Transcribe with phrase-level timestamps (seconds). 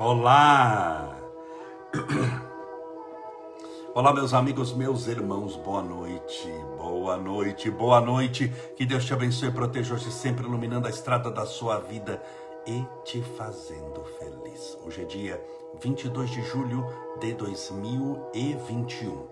[0.00, 1.12] Olá!
[3.92, 8.48] Olá, meus amigos, meus irmãos, boa noite, boa noite, boa noite.
[8.76, 12.22] Que Deus te abençoe e proteja hoje, sempre iluminando a estrada da sua vida
[12.64, 14.78] e te fazendo feliz.
[14.86, 15.44] Hoje é dia
[15.80, 16.86] 22 de julho
[17.18, 19.26] de 2021,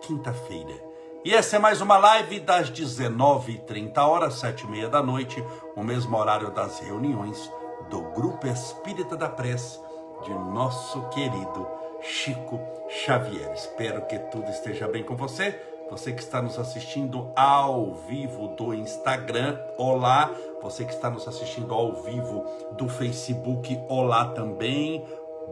[0.00, 0.82] quinta-feira.
[1.26, 5.44] E essa é mais uma live das 19h30 horas, 7h30 da noite,
[5.76, 7.52] o mesmo horário das reuniões
[7.90, 9.89] do Grupo Espírita da Prece
[10.24, 11.66] de nosso querido
[12.00, 13.52] Chico Xavier.
[13.52, 15.60] Espero que tudo esteja bem com você.
[15.90, 20.30] Você que está nos assistindo ao vivo do Instagram, olá.
[20.62, 25.04] Você que está nos assistindo ao vivo do Facebook, olá também.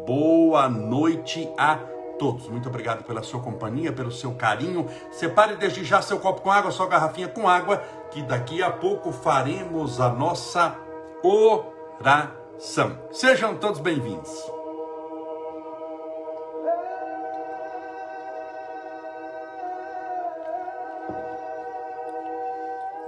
[0.07, 1.77] Boa noite a
[2.19, 2.49] todos.
[2.49, 4.87] Muito obrigado pela sua companhia, pelo seu carinho.
[5.11, 9.11] Separe desde já seu copo com água, sua garrafinha com água, que daqui a pouco
[9.11, 10.77] faremos a nossa
[11.23, 12.99] oração.
[13.11, 14.58] Sejam todos bem-vindos.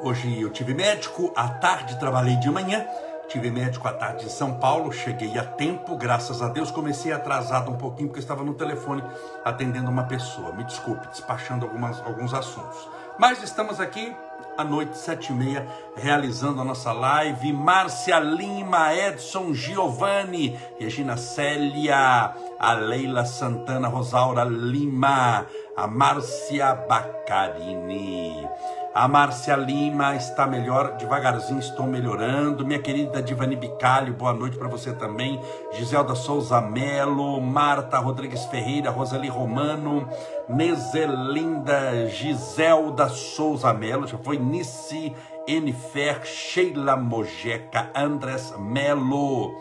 [0.03, 2.87] Hoje eu tive médico, à tarde trabalhei de manhã,
[3.29, 7.70] tive médico à tarde em São Paulo, cheguei a tempo, graças a Deus, comecei atrasado
[7.70, 9.05] um pouquinho porque estava no telefone
[9.45, 10.55] atendendo uma pessoa.
[10.55, 12.89] Me desculpe, despachando algumas, alguns assuntos.
[13.19, 14.17] Mas estamos aqui
[14.57, 17.53] à noite, sete e meia, realizando a nossa live.
[17.53, 28.48] Márcia Lima, Edson Giovanni, Regina Célia, a Leila Santana, Rosaura Lima, a Márcia Bacarini.
[28.92, 32.66] A Márcia Lima está melhor, devagarzinho estou melhorando.
[32.66, 35.41] Minha querida Divani Bicalho, boa noite para você também.
[35.74, 40.08] Giselda Souza Melo, Marta Rodrigues Ferreira, Roseli Romano,
[40.48, 45.14] Nezelinda Giselda Souza Melo, já foi Nice
[45.46, 49.55] Enifer, Sheila Mojeca, Andrés Melo,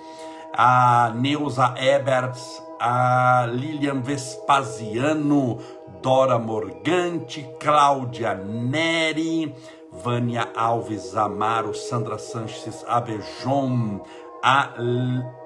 [0.58, 5.60] a Neuza Eberts, a Lilian Vespasiano,
[6.02, 9.54] Dora Morgante, Cláudia Neri,
[9.92, 14.02] Vânia Alves Amaro, Sandra Sanches Abejon,
[14.44, 14.74] a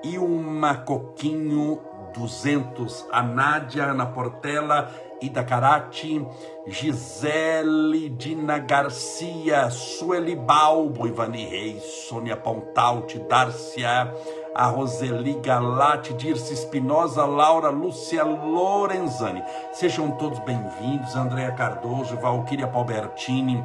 [0.03, 1.81] Ilma Coquinho
[2.13, 6.25] 200, a Nádia Ana Portela, Ida Carati,
[6.67, 14.13] Gisele Dina Garcia, Sueli Balbo, Ivani Reis, Sônia Pontalte, Dárcia,
[14.55, 19.43] a Roseli Galate, Dirce Espinosa, Laura Lúcia Lorenzani.
[19.71, 23.63] Sejam todos bem-vindos, Andréa Cardoso, Valquíria Palbertini,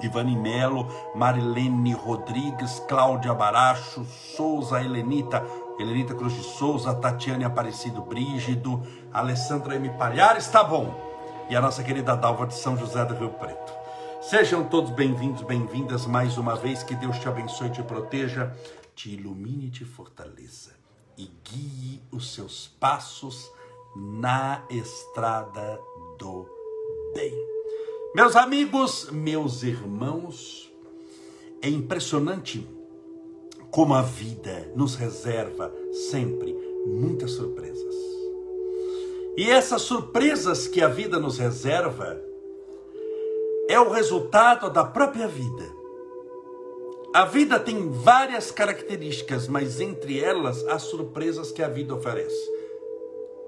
[0.00, 5.42] Ivani Melo, Marilene Rodrigues, Cláudia Baracho, Souza Helenita,
[5.78, 8.82] Helenita Cruz de Souza, Tatiane Aparecido Brígido,
[9.12, 9.90] Alessandra M.
[9.90, 10.94] Palhares, tá bom.
[11.50, 13.72] E a nossa querida Dalva de São José do Rio Preto.
[14.22, 16.82] Sejam todos bem-vindos, bem-vindas mais uma vez.
[16.82, 18.50] Que Deus te abençoe e te proteja
[18.94, 20.74] te ilumine e te fortaleça
[21.16, 23.50] e guie os seus passos
[23.96, 25.80] na estrada
[26.18, 26.46] do
[27.14, 27.32] bem.
[28.14, 30.72] Meus amigos, meus irmãos,
[31.62, 32.66] é impressionante
[33.70, 35.72] como a vida nos reserva
[36.10, 36.54] sempre
[36.86, 37.94] muitas surpresas.
[39.36, 42.20] E essas surpresas que a vida nos reserva
[43.68, 45.83] é o resultado da própria vida.
[47.14, 52.50] A vida tem várias características, mas entre elas as surpresas que a vida oferece.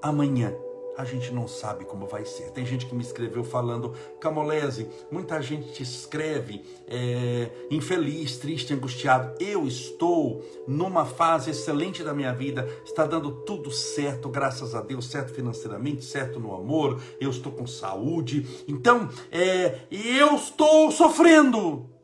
[0.01, 0.55] Amanhã
[0.97, 2.49] a gente não sabe como vai ser.
[2.51, 9.35] Tem gente que me escreveu falando, Camolese, muita gente te escreve é, infeliz, triste, angustiado.
[9.37, 15.07] Eu estou numa fase excelente da minha vida, está dando tudo certo, graças a Deus,
[15.07, 18.47] certo financeiramente, certo no amor, eu estou com saúde.
[18.65, 21.96] Então, é, eu estou sofrendo.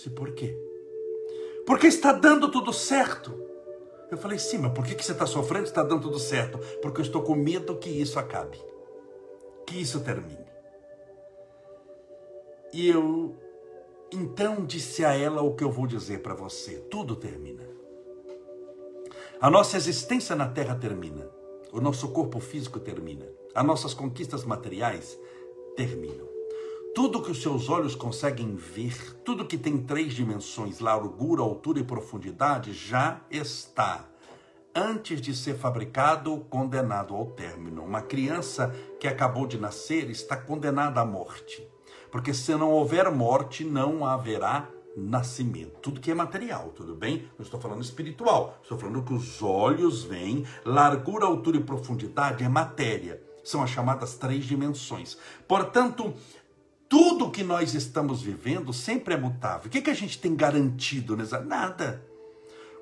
[0.00, 0.56] Se por quê?
[1.66, 3.38] Porque está dando tudo certo.
[4.10, 6.56] Eu falei, sim, mas por que, que você está sofrendo está dando tudo certo?
[6.80, 8.58] Porque eu estou com medo que isso acabe.
[9.66, 10.46] Que isso termine.
[12.72, 13.36] E eu
[14.10, 17.68] então disse a ela o que eu vou dizer para você: tudo termina.
[19.38, 21.28] A nossa existência na Terra termina.
[21.74, 23.26] O nosso corpo físico termina.
[23.54, 25.20] As nossas conquistas materiais
[25.76, 26.39] terminam.
[26.92, 31.84] Tudo que os seus olhos conseguem ver, tudo que tem três dimensões, largura, altura e
[31.84, 34.08] profundidade, já está,
[34.74, 37.84] antes de ser fabricado, condenado ao término.
[37.84, 41.64] Uma criança que acabou de nascer está condenada à morte.
[42.10, 45.78] Porque se não houver morte, não haverá nascimento.
[45.80, 47.28] Tudo que é material, tudo bem?
[47.38, 48.58] Não estou falando espiritual.
[48.64, 53.22] Estou falando que os olhos veem, largura, altura e profundidade é matéria.
[53.44, 55.16] São as chamadas três dimensões.
[55.48, 56.12] Portanto,
[56.90, 59.68] tudo que nós estamos vivendo sempre é mutável.
[59.68, 61.40] O que, que a gente tem garantido nessa?
[61.40, 62.04] Nada.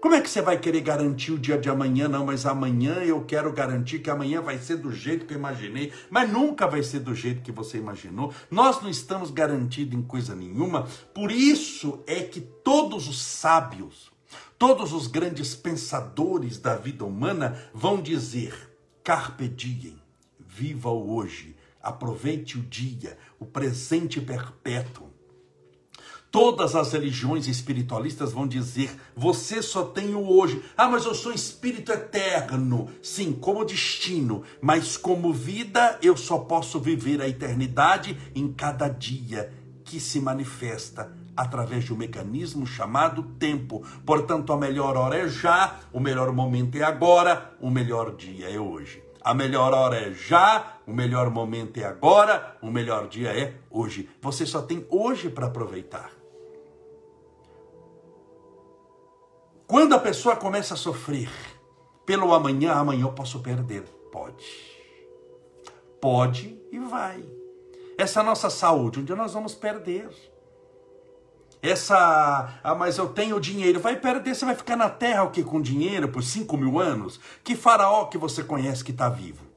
[0.01, 2.09] Como é que você vai querer garantir o dia de amanhã?
[2.09, 5.93] Não, mas amanhã eu quero garantir que amanhã vai ser do jeito que eu imaginei,
[6.09, 8.33] mas nunca vai ser do jeito que você imaginou.
[8.51, 10.89] Nós não estamos garantidos em coisa nenhuma.
[11.13, 14.11] Por isso é que todos os sábios,
[14.59, 18.55] todos os grandes pensadores da vida humana vão dizer:
[19.05, 20.01] carpe diem,
[20.39, 21.58] viva o hoje,
[21.89, 25.09] aproveite o dia, o presente perpétuo.
[26.31, 30.63] Todas as religiões espiritualistas vão dizer: você só tem o hoje.
[30.77, 32.91] Ah, mas eu sou espírito eterno.
[33.03, 39.53] Sim, como destino, mas como vida eu só posso viver a eternidade em cada dia
[39.85, 43.83] que se manifesta através de um mecanismo chamado tempo.
[44.05, 48.59] Portanto, a melhor hora é já, o melhor momento é agora, o melhor dia é
[48.59, 49.03] hoje.
[49.23, 54.09] A melhor hora é já, o melhor momento é agora, o melhor dia é hoje.
[54.23, 56.11] Você só tem hoje para aproveitar.
[59.67, 61.29] Quando a pessoa começa a sofrer
[62.07, 63.83] pelo amanhã, amanhã eu posso perder.
[64.11, 64.47] Pode.
[66.01, 67.23] Pode e vai.
[67.99, 70.09] Essa nossa saúde, um dia nós vamos perder.
[71.61, 75.45] Essa, ah, mas eu tenho dinheiro, vai perder, você vai ficar na terra o que
[75.45, 77.21] com dinheiro por 5 mil anos?
[77.45, 79.48] Que faraó que você conhece que está vivo?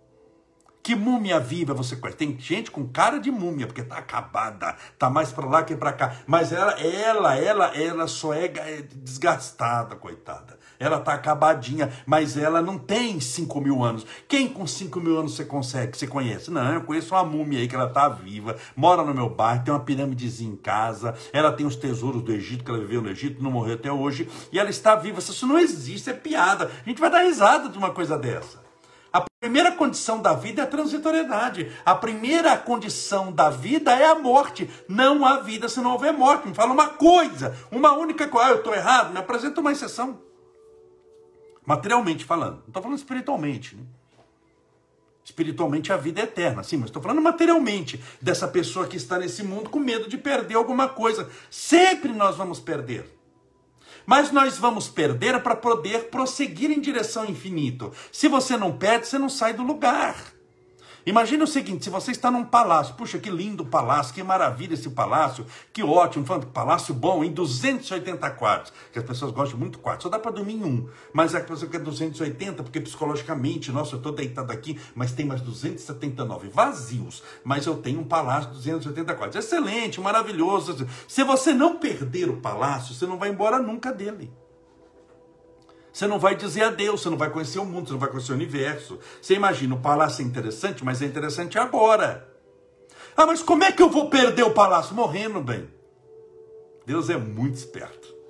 [0.83, 2.18] Que múmia viva você conhece?
[2.18, 5.94] Tem gente com cara de múmia, porque tá acabada, tá mais para lá que para
[5.94, 6.16] cá.
[6.25, 8.48] Mas ela, ela, ela, ela só é
[8.95, 10.60] desgastada, coitada.
[10.80, 14.04] Ela tá acabadinha, mas ela não tem 5 mil anos.
[14.28, 16.50] Quem com 5 mil anos você consegue, você conhece?
[16.50, 19.72] Não, eu conheço uma múmia aí que ela tá viva, mora no meu bairro, tem
[19.72, 23.44] uma pirâmidezinha em casa, ela tem os tesouros do Egito, que ela viveu no Egito,
[23.44, 25.19] não morreu até hoje, e ela está viva.
[25.19, 26.72] Isso não existe, é piada.
[26.83, 28.70] A gente vai dar risada de uma coisa dessa.
[29.11, 31.71] A primeira condição da vida é a transitoriedade.
[31.85, 34.69] A primeira condição da vida é a morte.
[34.87, 36.47] Não há vida se não houver morte.
[36.47, 38.47] Me fala uma coisa, uma única coisa.
[38.47, 40.21] Ah, eu estou errado, me apresenta uma exceção.
[41.65, 42.59] Materialmente falando.
[42.59, 43.75] Não estou falando espiritualmente.
[43.75, 43.83] Né?
[45.23, 49.43] Espiritualmente a vida é eterna, sim, mas estou falando materialmente dessa pessoa que está nesse
[49.43, 51.29] mundo com medo de perder alguma coisa.
[51.49, 53.20] Sempre nós vamos perder.
[54.06, 57.92] Mas nós vamos perder para poder prosseguir em direção ao infinito.
[58.12, 60.15] Se você não perde, você não sai do lugar.
[61.06, 64.89] Imagine o seguinte: se você está num palácio, puxa, que lindo palácio, que maravilha esse
[64.89, 68.71] palácio, que ótimo, palácio bom, em 280 quartos.
[68.92, 70.88] Que as pessoas gostam muito de quartos, só dá para dormir em um.
[71.13, 75.42] Mas a pessoa quer 280, porque psicologicamente, nossa, eu estou deitado aqui, mas tem mais
[75.42, 77.24] 279 vazios.
[77.44, 79.38] Mas eu tenho um palácio de 280 quartos.
[79.38, 80.88] Excelente, maravilhoso.
[81.07, 84.31] Se você não perder o palácio, você não vai embora nunca dele.
[85.91, 88.31] Você não vai dizer adeus, você não vai conhecer o mundo, você não vai conhecer
[88.31, 88.99] o universo.
[89.21, 92.27] Você imagina, o palácio é interessante, mas é interessante agora.
[93.15, 94.95] Ah, mas como é que eu vou perder o palácio?
[94.95, 95.69] Morrendo, bem.
[96.85, 98.20] Deus é muito esperto.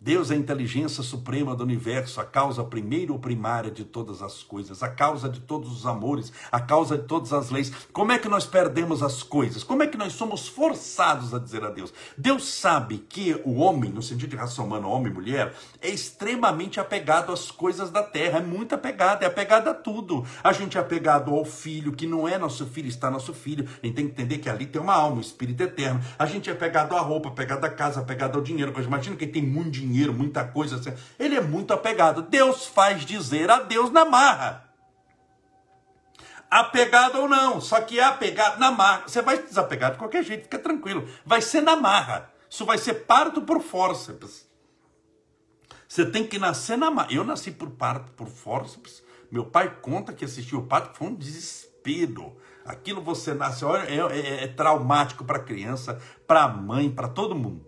[0.00, 4.44] Deus é a inteligência suprema do universo, a causa primeira ou primária de todas as
[4.44, 7.72] coisas, a causa de todos os amores, a causa de todas as leis.
[7.92, 9.64] Como é que nós perdemos as coisas?
[9.64, 11.92] Como é que nós somos forçados a dizer a Deus?
[12.16, 15.52] Deus sabe que o homem, no sentido de raça humana, homem e mulher,
[15.82, 20.24] é extremamente apegado às coisas da terra, é muito apegado, é apegado a tudo.
[20.44, 23.68] A gente é apegado ao filho, que não é nosso filho, está nosso filho.
[23.82, 26.00] A gente tem que entender que ali tem uma alma, um espírito eterno.
[26.16, 28.72] A gente é apegado à roupa, apegado à casa, apegado ao dinheiro.
[28.80, 30.92] Imagina quem tem muito dinheiro dinheiro, muita coisa assim.
[31.18, 32.22] Ele é muito apegado.
[32.22, 34.64] Deus faz dizer a Deus na marra.
[36.50, 39.02] Apegado ou não, só que é apegado na marra.
[39.06, 41.06] Você vai desapegar de qualquer jeito, fica tranquilo.
[41.24, 42.30] Vai ser na marra.
[42.48, 44.48] Isso vai ser parto por fórceps.
[45.86, 47.08] Você tem que nascer na marra.
[47.10, 49.02] Eu nasci por parto por fórceps.
[49.30, 52.36] Meu pai conta que assistiu o parto, foi um desespero.
[52.64, 57.08] Aquilo você nasce, olha, é, é, é traumático para a criança, para a mãe, para
[57.08, 57.66] todo mundo.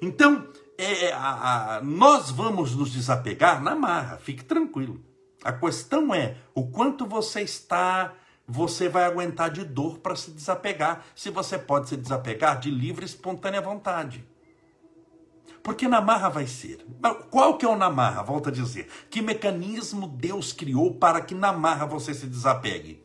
[0.00, 0.46] Então,
[0.78, 5.02] é, é, a, a, nós vamos nos desapegar na marra, fique tranquilo.
[5.42, 8.12] A questão é o quanto você está,
[8.46, 13.04] você vai aguentar de dor para se desapegar, se você pode se desapegar de livre
[13.04, 14.26] e espontânea vontade.
[15.62, 16.84] Porque na marra vai ser.
[17.30, 18.22] Qual que é o na marra?
[18.22, 18.88] Volto a dizer.
[19.10, 23.04] Que mecanismo Deus criou para que na marra você se desapegue?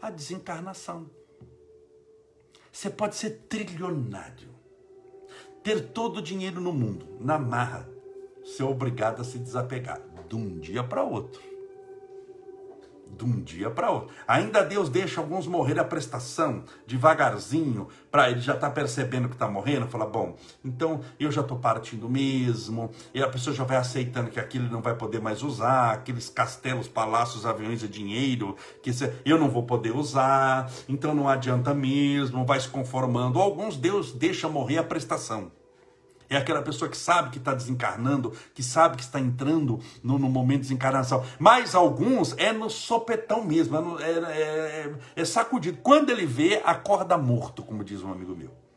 [0.00, 1.10] A desencarnação.
[2.70, 4.57] Você pode ser trilionário
[5.68, 7.86] ter todo o dinheiro no mundo, na marra,
[8.42, 11.42] ser obrigado a se desapegar de um dia para outro.
[13.14, 14.14] De um dia para outro.
[14.26, 19.34] Ainda Deus deixa alguns morrer a prestação, devagarzinho, para ele já estar tá percebendo que
[19.34, 23.76] está morrendo, fala, bom, então eu já estou partindo mesmo, e a pessoa já vai
[23.76, 28.90] aceitando que aquilo não vai poder mais usar, aqueles castelos, palácios, aviões e dinheiro, que
[29.22, 33.38] eu não vou poder usar, então não adianta mesmo, vai se conformando.
[33.38, 35.57] Alguns Deus deixa morrer a prestação.
[36.30, 40.28] É aquela pessoa que sabe que está desencarnando, que sabe que está entrando no, no,
[40.28, 41.24] momento de desencarnação.
[41.38, 45.78] Mas alguns é no sopetão mesmo, é, é, é, é sacudido.
[45.82, 48.67] Quando ele vê, acorda morto, como diz um amigo meu.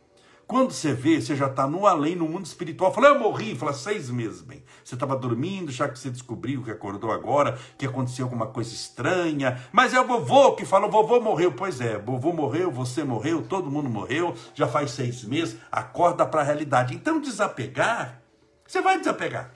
[0.52, 2.94] Quando você vê, você já está no além, no mundo espiritual.
[2.94, 3.56] Fala, eu morri.
[3.56, 4.62] Fala, seis meses, bem.
[4.84, 9.64] Você estava dormindo, já que você descobriu que acordou agora, que aconteceu alguma coisa estranha.
[9.72, 11.54] Mas é o vovô que fala, o vovô morreu.
[11.54, 15.56] Pois é, vovô morreu, você morreu, todo mundo morreu, já faz seis meses.
[15.72, 16.94] Acorda para a realidade.
[16.94, 18.22] Então, desapegar,
[18.68, 19.54] você vai desapegar.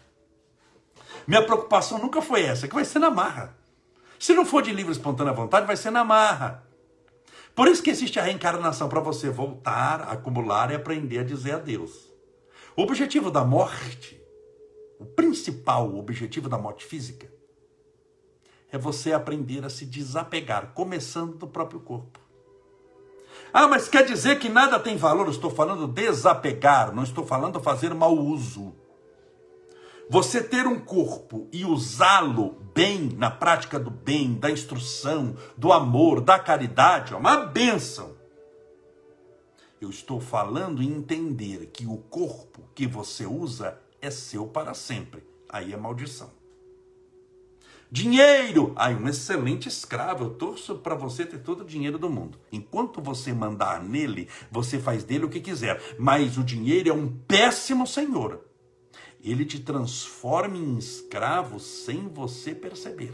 [1.28, 3.54] Minha preocupação nunca foi essa, que vai ser na marra.
[4.18, 6.65] Se não for de livre espontânea vontade, vai ser na marra.
[7.56, 12.14] Por isso que existe a reencarnação, para você voltar, acumular e aprender a dizer adeus.
[12.76, 14.22] O objetivo da morte,
[15.00, 17.34] o principal objetivo da morte física,
[18.70, 22.20] é você aprender a se desapegar, começando do próprio corpo.
[23.54, 25.30] Ah, mas quer dizer que nada tem valor?
[25.30, 28.76] Estou falando desapegar, não estou falando fazer mau uso.
[30.08, 36.22] Você ter um corpo e usá-lo bem, na prática do bem, da instrução, do amor,
[36.22, 38.16] da caridade, é uma benção.
[39.82, 45.24] Eu estou falando em entender que o corpo que você usa é seu para sempre.
[45.50, 46.30] Aí é maldição.
[47.90, 48.74] Dinheiro!
[48.76, 50.26] Aí, um excelente escravo.
[50.26, 52.38] Eu torço para você ter todo o dinheiro do mundo.
[52.52, 55.82] Enquanto você mandar nele, você faz dele o que quiser.
[55.98, 58.45] Mas o dinheiro é um péssimo senhor
[59.32, 63.13] ele te transforma em escravo sem você perceber.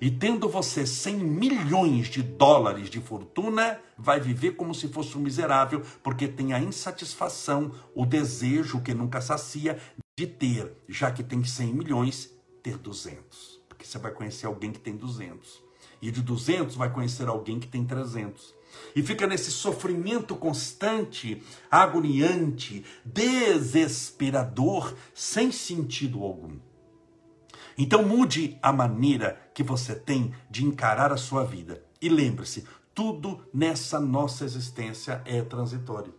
[0.00, 5.20] E tendo você 100 milhões de dólares de fortuna, vai viver como se fosse um
[5.20, 9.78] miserável, porque tem a insatisfação, o desejo que nunca sacia
[10.18, 12.30] de ter, já que tem 100 milhões,
[12.62, 13.60] ter 200.
[13.68, 15.62] Porque você vai conhecer alguém que tem 200.
[16.02, 18.54] E de 200 vai conhecer alguém que tem 300
[18.94, 26.58] e fica nesse sofrimento constante, agoniante, desesperador, sem sentido algum.
[27.76, 31.84] Então mude a maneira que você tem de encarar a sua vida.
[32.00, 36.14] E lembre-se, tudo nessa nossa existência é transitório.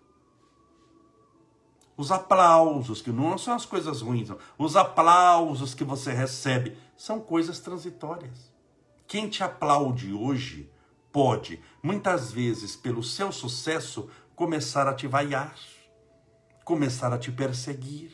[1.98, 4.38] Os aplausos, que não são as coisas ruins, não.
[4.58, 8.52] os aplausos que você recebe são coisas transitórias.
[9.08, 10.70] Quem te aplaude hoje
[11.16, 15.56] pode, muitas vezes, pelo seu sucesso, começar a te vaiar,
[16.66, 18.12] começar a te perseguir,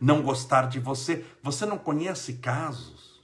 [0.00, 1.26] não gostar de você.
[1.42, 3.22] Você não conhece casos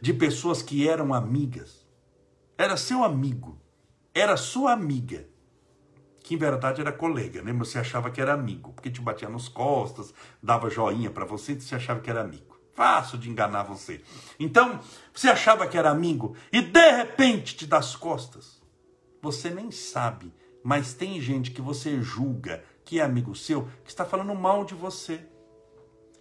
[0.00, 1.86] de pessoas que eram amigas,
[2.56, 3.60] era seu amigo,
[4.14, 5.28] era sua amiga,
[6.22, 7.52] que em verdade era colega, né?
[7.52, 11.60] Você achava que era amigo, porque te batia nos costas, dava joinha para você e
[11.60, 12.53] você achava que era amigo.
[12.74, 14.00] Fácil de enganar você.
[14.38, 14.80] Então,
[15.12, 18.60] você achava que era amigo e de repente te dá as costas.
[19.22, 24.04] Você nem sabe, mas tem gente que você julga que é amigo seu, que está
[24.04, 25.20] falando mal de você.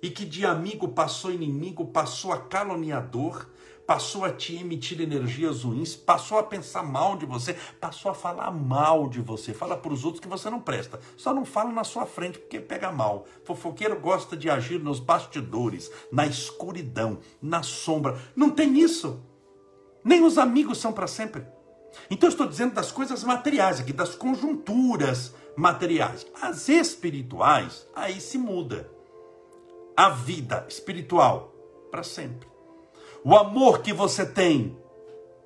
[0.01, 3.49] E que de amigo passou inimigo, passou a caluniador,
[3.85, 8.51] passou a te emitir energias ruins, passou a pensar mal de você, passou a falar
[8.51, 9.53] mal de você.
[9.53, 10.99] Fala para os outros que você não presta.
[11.17, 13.25] Só não fala na sua frente porque pega mal.
[13.43, 18.17] Fofoqueiro gosta de agir nos bastidores, na escuridão, na sombra.
[18.35, 19.21] Não tem isso.
[20.03, 21.45] Nem os amigos são para sempre.
[22.09, 26.25] Então eu estou dizendo das coisas materiais aqui, das conjunturas materiais.
[26.41, 28.89] As espirituais, aí se muda.
[29.95, 31.53] A vida espiritual
[31.91, 32.52] para sempre
[33.23, 34.77] o amor que você tem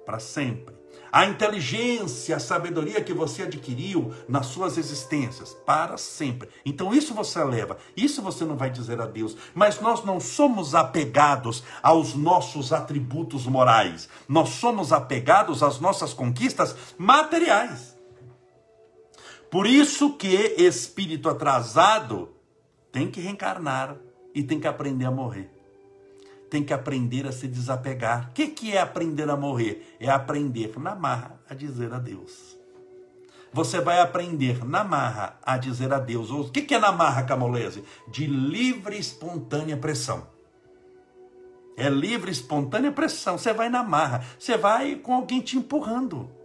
[0.06, 0.76] para sempre,
[1.12, 6.50] a inteligência, a sabedoria que você adquiriu nas suas existências para sempre.
[6.66, 10.76] Então isso você leva, isso você não vai dizer a Deus, mas nós não somos
[10.76, 14.10] apegados aos nossos atributos morais.
[14.28, 17.96] Nós somos apegados às nossas conquistas materiais.
[19.50, 22.30] Por isso que espírito atrasado
[22.92, 23.98] tem que reencarnar
[24.36, 25.57] e tem que aprender a morrer
[26.50, 28.30] tem que aprender a se desapegar.
[28.30, 29.96] O que, que é aprender a morrer?
[30.00, 32.58] É aprender na marra a dizer adeus.
[33.52, 36.30] Você vai aprender na marra a dizer adeus.
[36.30, 37.84] O que, que é na marra, Camolese?
[38.08, 40.28] De livre espontânea pressão.
[41.76, 43.38] É livre espontânea pressão.
[43.38, 44.24] Você vai na marra.
[44.38, 46.37] Você vai com alguém te empurrando.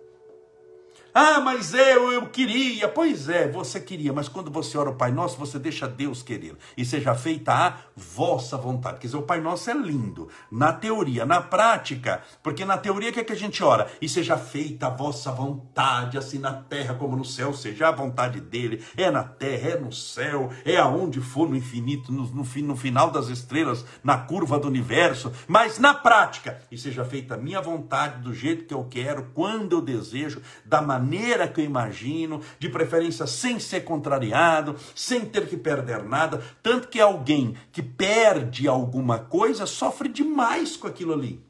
[1.14, 2.88] Ah, mas eu, eu queria.
[2.88, 6.56] Pois é, você queria, mas quando você ora o Pai Nosso, você deixa Deus querer.
[6.74, 8.98] E seja feita a vossa vontade.
[8.98, 10.30] Quer dizer, o Pai Nosso é lindo.
[10.50, 13.90] Na teoria, na prática, porque na teoria o que, é que a gente ora?
[14.00, 18.40] E seja feita a vossa vontade, assim na terra como no céu, seja a vontade
[18.40, 18.82] dele.
[18.96, 23.10] É na terra, é no céu, é aonde for no infinito, no, no, no final
[23.10, 25.30] das estrelas, na curva do universo.
[25.46, 29.72] Mas na prática, e seja feita a minha vontade, do jeito que eu quero, quando
[29.72, 35.48] eu desejo, da maneira maneira que eu imagino, de preferência sem ser contrariado, sem ter
[35.48, 36.42] que perder nada.
[36.62, 41.44] Tanto que alguém que perde alguma coisa sofre demais com aquilo ali.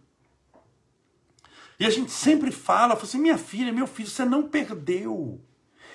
[1.79, 5.41] E a gente sempre fala, fala assim, minha filha, meu filho, você não perdeu.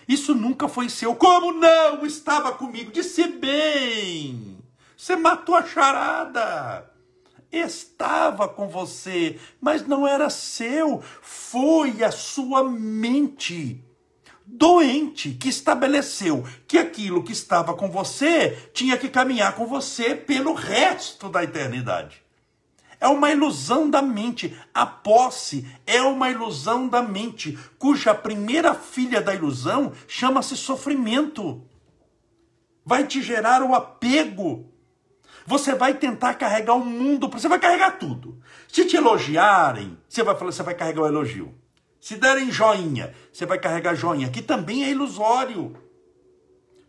[0.07, 1.15] Isso nunca foi seu.
[1.15, 2.05] Como não?
[2.05, 2.91] Estava comigo.
[2.91, 4.57] Disse bem.
[4.95, 6.89] Você matou a charada.
[7.51, 11.01] Estava com você, mas não era seu.
[11.21, 13.83] Foi a sua mente
[14.47, 20.53] doente que estabeleceu que aquilo que estava com você tinha que caminhar com você pelo
[20.53, 22.23] resto da eternidade.
[22.99, 24.57] É uma ilusão da mente.
[24.73, 31.63] A posse é uma ilusão da mente, cuja primeira filha da ilusão chama-se sofrimento.
[32.83, 34.73] Vai te gerar o apego.
[35.47, 38.37] Você vai tentar carregar o mundo, você vai carregar tudo.
[38.67, 41.55] Se te elogiarem, você vai falar, você vai carregar o elogio.
[42.01, 45.73] Se derem joinha, você vai carregar joinha, que também é ilusório.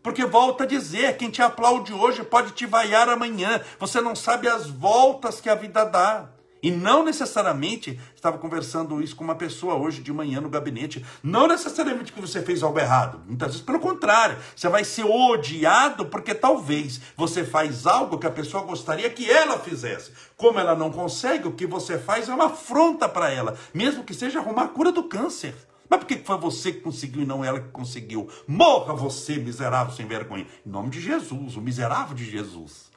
[0.03, 3.61] Porque volta a dizer, quem te aplaude hoje pode te vaiar amanhã.
[3.79, 6.29] Você não sabe as voltas que a vida dá.
[6.61, 11.47] E não necessariamente, estava conversando isso com uma pessoa hoje de manhã no gabinete, não
[11.47, 16.35] necessariamente que você fez algo errado, muitas vezes pelo contrário, você vai ser odiado porque
[16.35, 20.11] talvez você faz algo que a pessoa gostaria que ela fizesse.
[20.35, 24.13] Como ela não consegue, o que você faz é uma afronta para ela, mesmo que
[24.13, 25.55] seja arrumar a cura do câncer.
[25.89, 28.29] Mas por que foi você que conseguiu e não ela que conseguiu?
[28.47, 30.45] Morra você, miserável sem vergonha.
[30.65, 32.88] Em nome de Jesus, o miserável de Jesus.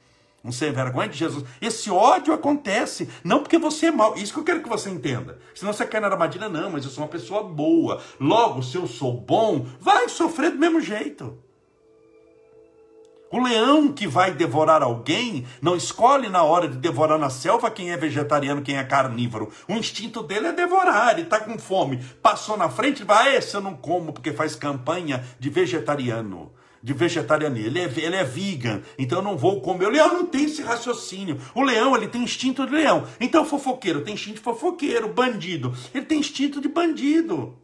[0.45, 1.45] Um sem vergonha de Jesus.
[1.61, 4.17] Esse ódio acontece, não porque você é mau.
[4.17, 5.39] Isso que eu quero que você entenda.
[5.55, 8.03] Senão você cai na armadilha, não, mas eu sou uma pessoa boa.
[8.19, 11.39] Logo, se eu sou bom, vai sofrer do mesmo jeito.
[13.31, 17.91] O leão que vai devorar alguém não escolhe na hora de devorar na selva quem
[17.91, 19.51] é vegetariano, quem é carnívoro.
[19.67, 22.05] O instinto dele é devorar, ele está com fome.
[22.21, 26.93] Passou na frente, vai, ah, esse eu não como porque faz campanha de vegetariano de
[26.93, 29.87] vegetarianismo, ele é, ele é vegan, então eu não vou comer.
[29.87, 31.41] O leão não tem esse raciocínio.
[31.55, 33.07] O leão, ele tem instinto de leão.
[33.21, 37.57] Então fofoqueiro tem instinto de fofoqueiro, bandido, ele tem instinto de bandido.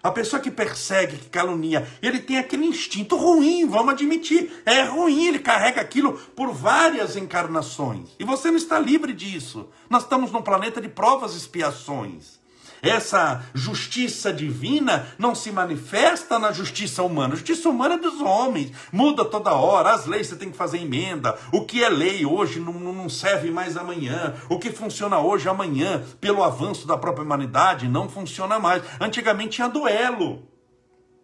[0.00, 4.62] A pessoa que persegue, que calunia, ele tem aquele instinto ruim, vamos admitir.
[4.64, 8.10] É ruim, ele carrega aquilo por várias encarnações.
[8.18, 9.68] E você não está livre disso.
[9.90, 12.37] Nós estamos num planeta de provas e expiações.
[12.82, 17.34] Essa justiça divina não se manifesta na justiça humana.
[17.34, 18.72] A justiça humana é dos homens.
[18.92, 19.92] Muda toda hora.
[19.92, 21.36] As leis você tem que fazer emenda.
[21.52, 24.34] O que é lei hoje não, não serve mais amanhã.
[24.48, 28.82] O que funciona hoje, amanhã, pelo avanço da própria humanidade, não funciona mais.
[29.00, 30.47] Antigamente tinha duelo.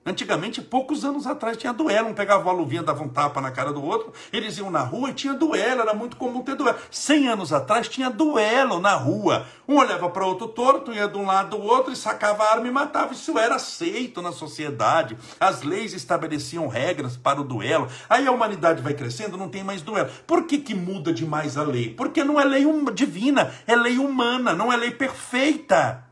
[0.07, 2.11] Antigamente, poucos anos atrás, tinha duelo.
[2.11, 4.13] Um pegava uma luvinha, dava um tapa na cara do outro.
[4.31, 5.81] Eles iam na rua e tinha duelo.
[5.81, 6.77] Era muito comum ter duelo.
[6.91, 9.47] Cem anos atrás, tinha duelo na rua.
[9.67, 12.69] Um olhava para outro torto, ia de um lado do outro e sacava a arma
[12.69, 13.15] e matava.
[13.15, 15.17] Isso era aceito na sociedade.
[15.41, 17.89] As leis estabeleciam regras para o duelo.
[18.07, 20.11] Aí a humanidade vai crescendo, não tem mais duelo.
[20.27, 21.89] Por que, que muda demais a lei?
[21.89, 26.05] Porque não é lei divina, é lei humana, não é lei perfeita.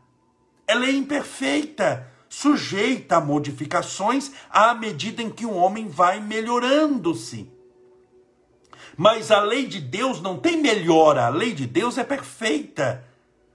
[0.65, 7.47] É lei imperfeita sujeita a modificações à medida em que o homem vai melhorando-se.
[8.97, 13.05] Mas a lei de Deus não tem melhora, a lei de Deus é perfeita.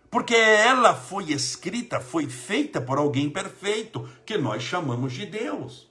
[0.09, 5.91] Porque ela foi escrita, foi feita por alguém perfeito, que nós chamamos de Deus.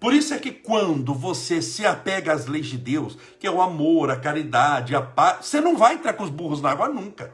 [0.00, 3.62] Por isso é que quando você se apega às leis de Deus, que é o
[3.62, 7.32] amor, a caridade, a paz, você não vai entrar com os burros na água nunca.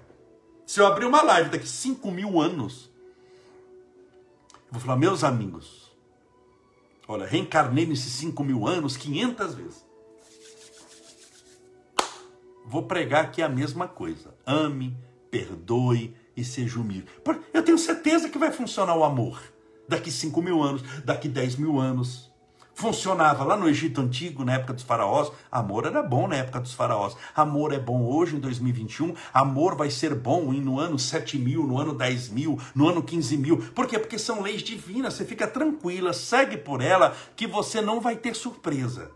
[0.66, 2.91] Se eu abrir uma live daqui 5 mil anos,
[4.72, 5.92] Vou falar, meus amigos,
[7.06, 9.86] olha, reencarnei nesses 5 mil anos 500 vezes.
[12.64, 14.34] Vou pregar aqui a mesma coisa.
[14.46, 14.96] Ame,
[15.30, 17.06] perdoe e seja humilde.
[17.52, 19.42] Eu tenho certeza que vai funcionar o amor.
[19.86, 22.31] Daqui 5 mil anos, daqui 10 mil anos.
[22.74, 25.30] Funcionava lá no Egito Antigo, na época dos faraós.
[25.50, 27.16] Amor era bom na época dos faraós.
[27.34, 29.14] Amor é bom hoje, em 2021.
[29.32, 33.36] Amor vai ser bom no ano 7 mil, no ano 10 mil, no ano 15
[33.36, 33.58] mil.
[33.74, 33.98] Por quê?
[33.98, 35.14] Porque são leis divinas.
[35.14, 39.12] Você fica tranquila, segue por ela, que você não vai ter surpresa.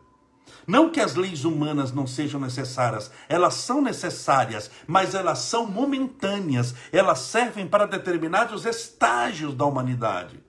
[0.67, 6.75] Não que as leis humanas não sejam necessárias, elas são necessárias, mas elas são momentâneas,
[6.93, 10.46] elas servem para determinados estágios da humanidade.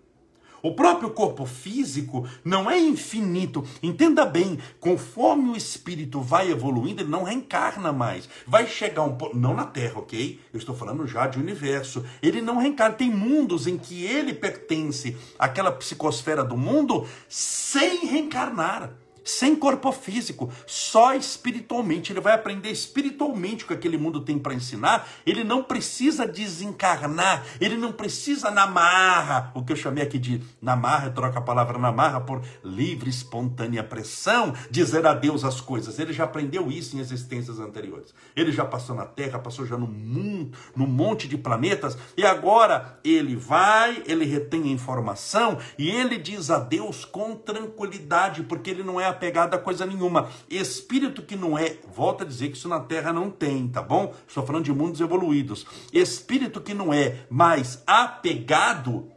[0.61, 3.63] O próprio corpo físico não é infinito.
[3.81, 8.27] Entenda bem, conforme o espírito vai evoluindo, ele não reencarna mais.
[8.45, 10.39] Vai chegar um ponto, não na Terra, ok?
[10.53, 12.03] Eu estou falando já de universo.
[12.21, 12.95] Ele não reencarna.
[12.95, 18.91] Tem mundos em que ele pertence àquela psicosfera do mundo sem reencarnar
[19.27, 22.13] sem corpo físico, só espiritualmente.
[22.13, 25.07] Ele vai aprender espiritualmente o que aquele mundo tem para ensinar.
[25.25, 30.41] Ele não precisa desencarnar, ele não precisa na marra, o que eu chamei aqui de
[30.61, 35.99] na marra, troca a palavra na marra por livre, espontânea pressão, dizer adeus às coisas.
[35.99, 38.13] Ele já aprendeu isso em existências anteriores.
[38.35, 42.97] Ele já passou na Terra, passou já no mundo, no monte de planetas, e agora
[43.03, 48.99] ele vai, ele retém a informação e ele diz adeus com tranquilidade, porque ele não
[48.99, 50.29] é apegado a coisa nenhuma.
[50.49, 54.13] Espírito que não é, volta a dizer que isso na Terra não tem, tá bom?
[54.27, 55.65] Estou falando de mundos evoluídos.
[55.91, 59.11] Espírito que não é mais apegado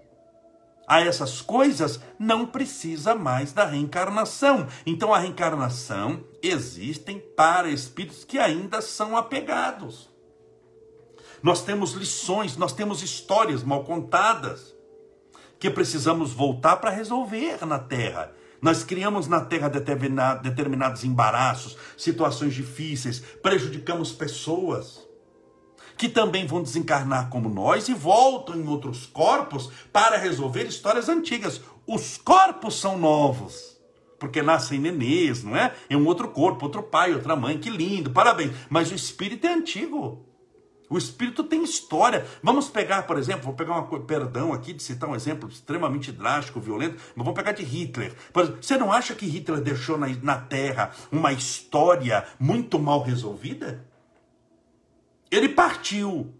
[0.89, 4.67] a essas coisas não precisa mais da reencarnação.
[4.85, 10.11] Então a reencarnação existem para espíritos que ainda são apegados.
[11.41, 14.75] Nós temos lições, nós temos histórias mal contadas
[15.61, 18.33] que precisamos voltar para resolver na Terra.
[18.61, 25.09] Nós criamos na terra determinados embaraços, situações difíceis, prejudicamos pessoas
[25.97, 31.61] que também vão desencarnar como nós e voltam em outros corpos para resolver histórias antigas.
[31.87, 33.79] Os corpos são novos,
[34.19, 35.75] porque nascem nenês, não é?
[35.91, 38.53] É um outro corpo, outro pai, outra mãe, que lindo, parabéns.
[38.71, 40.27] Mas o espírito é antigo.
[40.91, 42.27] O espírito tem história.
[42.43, 46.59] Vamos pegar, por exemplo, vou pegar uma perdão aqui de citar um exemplo extremamente drástico,
[46.59, 48.13] violento, mas vamos pegar de Hitler.
[48.61, 53.87] Você não acha que Hitler deixou na, na Terra uma história muito mal resolvida?
[55.31, 56.35] Ele partiu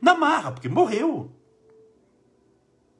[0.00, 1.34] na marra, porque morreu.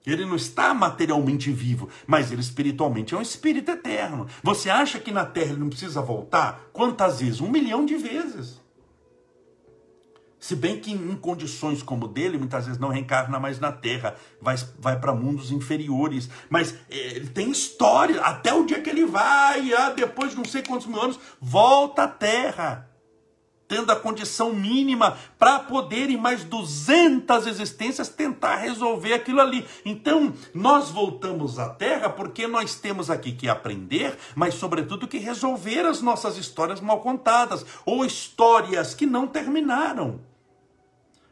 [0.05, 4.27] Ele não está materialmente vivo, mas ele espiritualmente é um espírito eterno.
[4.43, 6.69] Você acha que na Terra ele não precisa voltar?
[6.73, 7.41] Quantas vezes?
[7.41, 8.61] Um milhão de vezes.
[10.41, 14.57] Se bem que em condições como dele, muitas vezes não reencarna mais na Terra, vai,
[14.79, 16.29] vai para mundos inferiores.
[16.49, 20.45] Mas eh, ele tem história, até o dia que ele vai, ah, depois de não
[20.45, 22.88] sei quantos mil anos, volta à Terra.
[23.69, 29.65] Tendo a condição mínima para poder, em mais 200 existências, tentar resolver aquilo ali.
[29.85, 35.85] Então, nós voltamos à Terra porque nós temos aqui que aprender, mas, sobretudo, que resolver
[35.87, 40.19] as nossas histórias mal contadas ou histórias que não terminaram.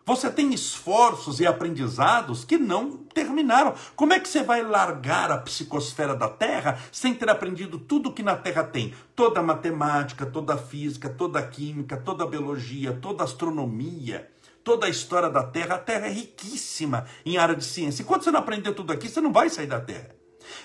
[0.06, 3.74] Você tem esforços e aprendizados que não terminaram.
[3.96, 8.22] Como é que você vai largar a psicosfera da Terra sem ter aprendido tudo que
[8.22, 8.94] na Terra tem?
[9.16, 14.30] Toda a matemática, toda a física, toda a química, toda a biologia, toda a astronomia,
[14.62, 15.74] toda a história da Terra.
[15.74, 18.04] A Terra é riquíssima em área de ciência.
[18.04, 20.14] Enquanto você não aprender tudo aqui, você não vai sair da Terra.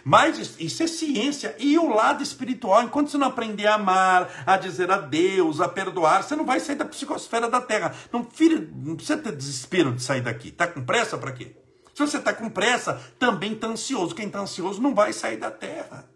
[0.03, 1.55] Mas isso é ciência.
[1.59, 6.23] E o lado espiritual, enquanto você não aprender a amar, a dizer adeus, a perdoar,
[6.23, 7.93] você não vai sair da psicosfera da terra.
[8.11, 10.49] Não, filho, não precisa ter desespero de sair daqui.
[10.49, 11.55] Está com pressa para quê?
[11.93, 14.15] Se você está com pressa, também está ansioso.
[14.15, 16.10] Quem está ansioso não vai sair da terra.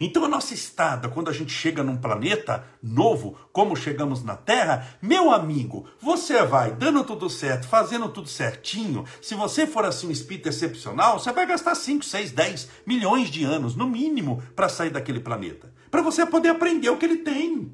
[0.00, 4.96] Então a nossa estada, quando a gente chega num planeta novo, como chegamos na Terra,
[5.02, 9.04] meu amigo, você vai dando tudo certo, fazendo tudo certinho.
[9.20, 13.44] Se você for assim um espírito excepcional, você vai gastar 5, 6, 10 milhões de
[13.44, 15.70] anos, no mínimo, para sair daquele planeta.
[15.90, 17.70] Para você poder aprender o que ele tem.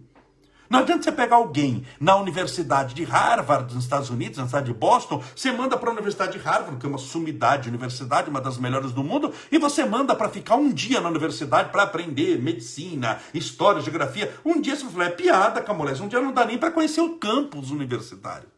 [0.69, 4.75] Não adianta você pegar alguém na Universidade de Harvard, nos Estados Unidos, na cidade de
[4.75, 8.59] Boston, você manda para a Universidade de Harvard, que é uma sumidade universidade, uma das
[8.59, 13.21] melhores do mundo, e você manda para ficar um dia na universidade para aprender medicina,
[13.33, 14.35] história, geografia.
[14.45, 17.17] Um dia você fala, é piada, Camolés, um dia não dá nem para conhecer o
[17.17, 18.49] campus universitário.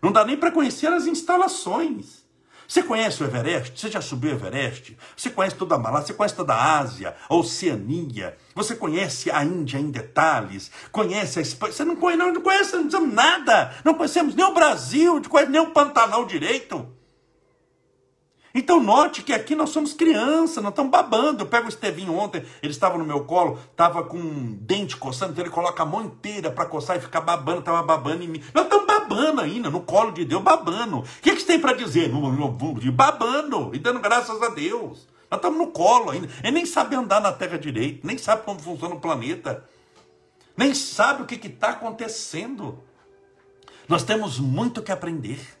[0.00, 2.19] Não dá nem para conhecer as instalações.
[2.70, 3.80] Você conhece o Everest?
[3.80, 4.96] Você já subiu o Everest?
[5.16, 6.06] Você conhece toda a Malásia?
[6.06, 8.36] Você conhece toda a Ásia, a Oceania?
[8.54, 10.70] Você conhece a Índia em detalhes?
[10.92, 11.72] Conhece a Espanha?
[11.72, 13.74] Você não conhece, não, não conhece não nada.
[13.84, 16.88] Não conhecemos nem o Brasil, não conhece nem o Pantanal direito.
[18.54, 21.42] Então note que aqui nós somos crianças, nós estamos babando.
[21.42, 25.32] Eu pego o Estevinho ontem, ele estava no meu colo, estava com um dente coçando,
[25.32, 28.42] então ele coloca a mão inteira para coçar e ficar babando, estava babando em mim.
[28.52, 30.98] Nós estamos babando ainda, no colo de Deus, babando.
[30.98, 32.10] O que, que você tem para dizer?
[32.92, 35.06] Babando e dando graças a Deus.
[35.30, 36.28] Nós estamos no colo ainda.
[36.42, 39.64] Ele nem sabe andar na Terra direito, nem sabe como funciona o planeta,
[40.56, 42.82] nem sabe o que está acontecendo.
[43.88, 45.59] Nós temos muito que aprender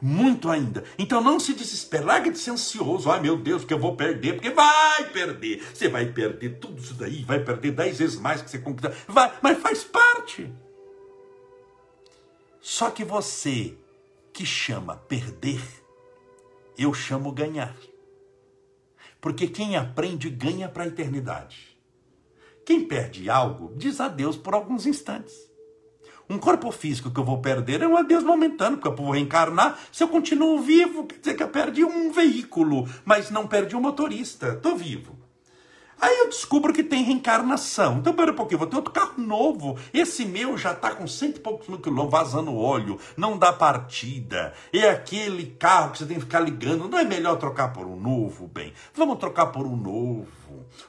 [0.00, 0.84] muito ainda.
[0.98, 3.10] Então não se desespere, larga de ser ansioso.
[3.10, 5.62] Ai meu Deus, que eu vou perder, porque vai perder.
[5.74, 8.94] Você vai perder tudo isso daí, vai perder dez vezes mais que você conquistar.
[9.06, 10.50] Vai, mas faz parte.
[12.60, 13.76] Só que você
[14.32, 15.62] que chama perder,
[16.78, 17.76] eu chamo ganhar.
[19.20, 21.76] Porque quem aprende ganha para a eternidade.
[22.64, 25.49] Quem perde algo diz adeus por alguns instantes.
[26.30, 29.76] Um corpo físico que eu vou perder é um adeus momentâneo, porque eu vou reencarnar.
[29.90, 33.80] Se eu continuo vivo, quer dizer que eu perdi um veículo, mas não perdi um
[33.80, 34.50] motorista.
[34.50, 35.18] Estou vivo.
[36.00, 37.98] Aí eu descubro que tem reencarnação.
[37.98, 39.76] Então, pera um pouquinho, vou ter outro carro novo.
[39.92, 44.54] Esse meu já está com cento e poucos mil quilômetros, vazando óleo, não dá partida.
[44.72, 46.88] É aquele carro que você tem que ficar ligando.
[46.88, 48.72] Não é melhor trocar por um novo, bem?
[48.94, 50.39] Vamos trocar por um novo.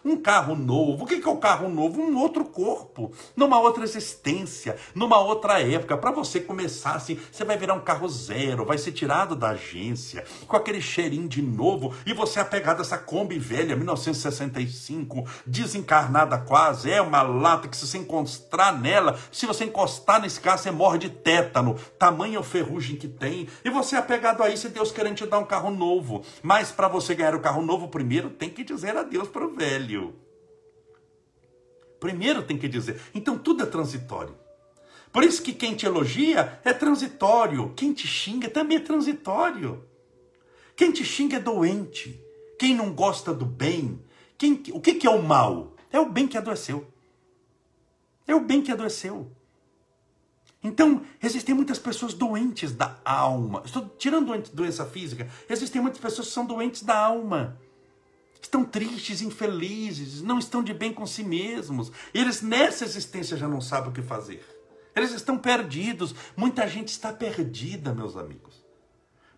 [0.04, 1.04] Um carro novo.
[1.04, 2.02] O que é o carro novo?
[2.02, 5.98] Um outro corpo, numa outra existência, numa outra época.
[5.98, 10.24] Para você começar assim, você vai virar um carro zero, vai ser tirado da agência,
[10.48, 16.38] com aquele cheirinho de novo, e você é apegado a essa Kombi velha, 1965, desencarnada
[16.38, 16.92] quase.
[16.92, 20.98] É uma lata que se você encostar nela, se você encostar nesse carro, você morre
[20.98, 21.76] de tétano.
[21.98, 23.48] Tamanho ferrugem que tem.
[23.64, 26.24] E você é apegado a isso e Deus querendo te dar um carro novo.
[26.42, 30.16] Mas para você ganhar o carro novo, primeiro tem que dizer adeus para velho.
[32.00, 33.00] Primeiro tem que dizer.
[33.14, 34.36] Então tudo é transitório.
[35.12, 37.74] Por isso que quem te elogia é transitório.
[37.76, 39.86] Quem te xinga também é transitório.
[40.76, 42.20] Quem te xinga é doente.
[42.58, 44.02] Quem não gosta do bem.
[44.38, 45.76] Quem, o que, que é o mal?
[45.92, 46.88] É o bem que adoeceu.
[48.26, 49.32] É o bem que adoeceu.
[50.64, 53.64] Então, existem muitas pessoas doentes da alma.
[53.66, 55.30] Estou tirando doença física.
[55.50, 57.60] Existem muitas pessoas que são doentes da alma
[58.48, 61.92] estão tristes, infelizes, não estão de bem com si mesmos.
[62.14, 64.44] Eles nessa existência já não sabem o que fazer.
[64.96, 66.14] Eles estão perdidos.
[66.36, 68.62] Muita gente está perdida, meus amigos.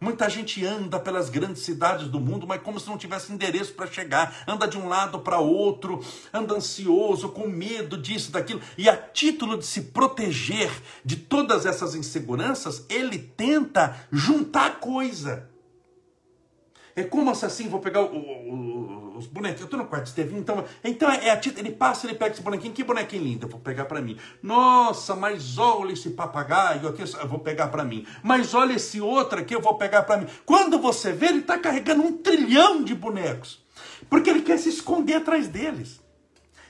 [0.04, 3.88] Muita gente anda pelas grandes cidades do mundo, mas como se não tivesse endereço para
[3.88, 4.44] chegar.
[4.46, 8.60] Anda de um lado para outro, anda ansioso, com medo disso, daquilo.
[8.78, 10.70] E a título de se proteger
[11.06, 15.50] de todas essas inseguranças, ele tenta juntar coisa.
[16.98, 18.93] É como se assim, vou pegar o, o,
[19.24, 22.06] os bonequinhos, eu tô no quarto Estevinho, então, então é, é a tita, ele passa,
[22.06, 24.18] ele pega esse bonequinho, que bonequinho lindo, eu vou pegar para mim.
[24.42, 28.06] Nossa, mas olha esse papagaio aqui, eu vou pegar para mim.
[28.22, 30.28] Mas olha esse outro aqui, eu vou pegar para mim.
[30.46, 33.64] Quando você vê, ele está carregando um trilhão de bonecos,
[34.10, 36.02] porque ele quer se esconder atrás deles.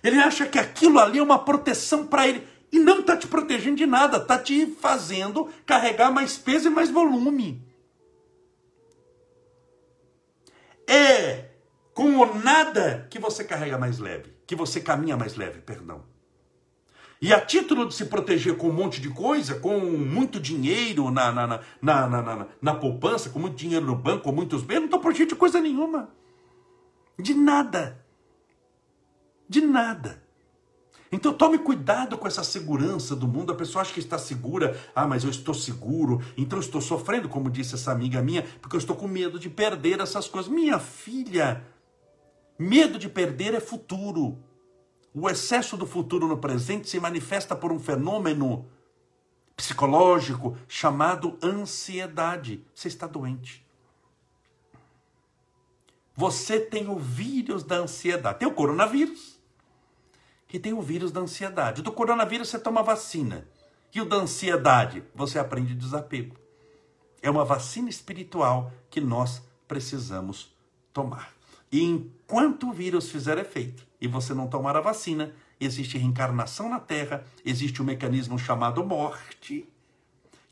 [0.04, 2.48] Ele acha que aquilo ali é uma proteção para ele.
[2.72, 6.90] E não está te protegendo de nada, está te fazendo carregar mais peso e mais
[6.90, 7.64] volume.
[10.88, 11.53] É
[11.94, 16.04] com o nada que você carrega mais leve, que você caminha mais leve, perdão.
[17.22, 21.32] E a título de se proteger com um monte de coisa, com muito dinheiro na,
[21.32, 24.86] na, na, na, na, na poupança, com muito dinheiro no banco, com muitos bens, não
[24.86, 26.10] estou protegido de coisa nenhuma.
[27.18, 28.04] De nada.
[29.48, 30.22] De nada.
[31.14, 33.52] Então tome cuidado com essa segurança do mundo.
[33.54, 34.76] A pessoa acha que está segura.
[34.96, 36.22] Ah, mas eu estou seguro.
[36.36, 40.02] Então estou sofrendo, como disse essa amiga minha, porque eu estou com medo de perder
[40.02, 40.52] essas coisas.
[40.52, 41.64] Minha filha,
[42.58, 44.38] medo de perder é futuro.
[45.14, 48.68] O excesso do futuro no presente se manifesta por um fenômeno
[49.56, 52.66] psicológico chamado ansiedade.
[52.74, 53.66] Você está doente.
[56.16, 58.40] Você tem o vírus da ansiedade.
[58.40, 59.34] Tem o coronavírus
[60.54, 61.82] que tem o vírus da ansiedade.
[61.82, 63.48] Do coronavírus você toma vacina.
[63.92, 66.36] E o da ansiedade, você aprende desapego.
[67.24, 70.56] É uma vacina espiritual que nós precisamos
[70.94, 71.33] tomar.
[71.74, 76.80] E enquanto o vírus fizer efeito e você não tomar a vacina, existe reencarnação na
[76.80, 79.68] Terra, existe um mecanismo chamado morte,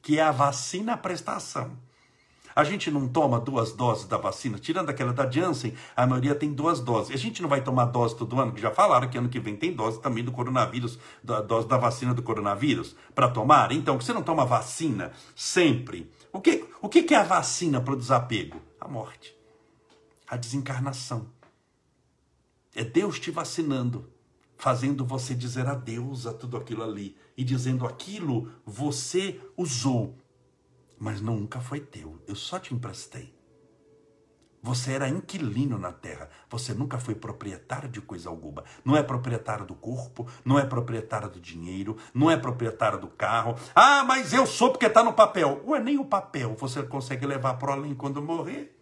[0.02, 1.78] que é a vacina prestação.
[2.56, 6.52] A gente não toma duas doses da vacina, tirando aquela da Janssen, a maioria tem
[6.52, 7.14] duas doses.
[7.14, 9.56] A gente não vai tomar dose todo ano, que já falaram que ano que vem
[9.56, 13.72] tem dose também do coronavírus, da dose da vacina do coronavírus para tomar.
[13.72, 16.12] Então, você não toma vacina sempre.
[16.34, 18.60] O que, o que é a vacina para o desapego?
[18.82, 19.36] A morte,
[20.32, 21.30] a desencarnação.
[22.74, 24.10] É Deus te vacinando,
[24.58, 30.18] fazendo você dizer adeus a tudo aquilo ali e dizendo aquilo você usou
[31.02, 32.22] mas nunca foi teu.
[32.28, 33.34] Eu só te emprestei.
[34.62, 36.30] Você era inquilino na terra.
[36.48, 38.64] Você nunca foi proprietário de coisa alguma.
[38.86, 43.56] Não é proprietário do corpo, não é proprietário do dinheiro, não é proprietário do carro.
[43.74, 45.64] Ah, mas eu sou porque está no papel.
[45.66, 48.80] Ué, nem o papel você consegue levar para além quando morrer.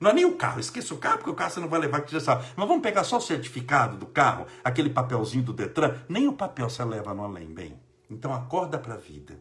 [0.00, 2.00] Não é nem o carro, esqueça o carro, porque o carro você não vai levar,
[2.00, 2.44] que já sabe.
[2.56, 5.96] Mas vamos pegar só o certificado do carro, aquele papelzinho do Detran.
[6.08, 7.80] Nem o papel você leva no além, bem.
[8.10, 9.38] Então acorda para a vida.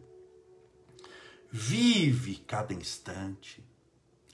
[1.51, 3.63] Vive cada instante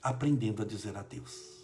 [0.02, 1.59] aprendendo a dizer adeus.